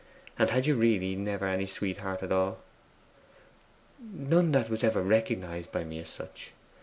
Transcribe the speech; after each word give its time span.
'And 0.39 0.49
had 0.49 0.65
you 0.65 0.73
really 0.77 1.13
never 1.15 1.45
any 1.45 1.67
sweetheart 1.67 2.23
at 2.23 2.31
all?' 2.31 2.57
'None 3.99 4.51
that 4.51 4.67
was 4.67 4.83
ever 4.83 5.03
recognized 5.03 5.71
by 5.71 5.83
me 5.83 5.99
as 5.99 6.09
such. 6.09 6.53